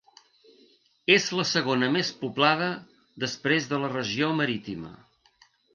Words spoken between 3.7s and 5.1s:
de la regió Marítima.